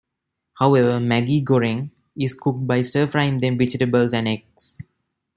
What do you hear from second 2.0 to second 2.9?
is cooked by